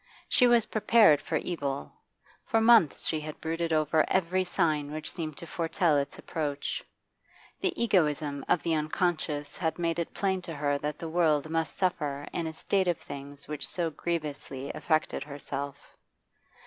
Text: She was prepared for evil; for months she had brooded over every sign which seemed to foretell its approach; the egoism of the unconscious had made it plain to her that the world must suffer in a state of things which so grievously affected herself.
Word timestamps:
She 0.27 0.47
was 0.47 0.65
prepared 0.73 1.21
for 1.21 1.35
evil; 1.35 1.93
for 2.43 2.59
months 2.59 3.05
she 3.05 3.19
had 3.19 3.39
brooded 3.39 3.71
over 3.71 4.03
every 4.07 4.43
sign 4.43 4.89
which 4.89 5.11
seemed 5.11 5.37
to 5.37 5.45
foretell 5.45 5.95
its 5.95 6.17
approach; 6.17 6.83
the 7.59 7.71
egoism 7.79 8.43
of 8.49 8.63
the 8.63 8.73
unconscious 8.73 9.55
had 9.55 9.77
made 9.77 9.99
it 9.99 10.15
plain 10.15 10.41
to 10.41 10.55
her 10.55 10.79
that 10.79 10.97
the 10.97 11.07
world 11.09 11.51
must 11.51 11.75
suffer 11.77 12.27
in 12.33 12.47
a 12.47 12.53
state 12.53 12.87
of 12.87 12.97
things 12.97 13.47
which 13.47 13.67
so 13.67 13.91
grievously 13.91 14.71
affected 14.73 15.23
herself. 15.23 15.95